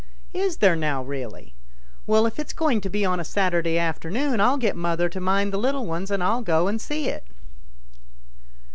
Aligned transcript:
"Is 0.47 0.57
there 0.57 0.75
now, 0.75 1.03
really? 1.03 1.53
Well, 2.07 2.25
if 2.25 2.39
it's 2.39 2.53
going 2.53 2.81
to 2.81 2.89
be 2.89 3.05
on 3.05 3.19
a 3.19 3.23
Saturday 3.23 3.77
afternoon, 3.77 4.41
I'll 4.41 4.57
get 4.57 4.75
mother 4.75 5.07
to 5.09 5.19
mind 5.19 5.53
the 5.53 5.59
little 5.59 5.85
ones 5.85 6.09
and 6.09 6.23
I'll 6.23 6.41
go 6.41 6.67
and 6.67 6.81
see 6.81 7.07
it." 7.07 7.23